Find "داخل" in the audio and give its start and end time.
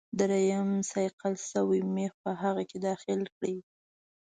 2.87-3.21